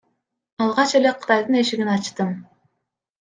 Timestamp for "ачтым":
1.95-2.29